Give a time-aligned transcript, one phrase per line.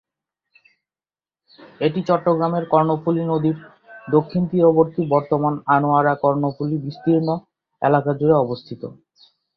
[1.81, 3.57] এটি চট্টগ্রামের কর্ণফুলী নদীর
[4.07, 7.29] দক্ষিণ তীরবর্তী বর্তমান আনোয়ারা-কর্ণফুলী বিস্তীর্ণ
[7.81, 8.81] এলাকা জুড়ে অবস্থিত।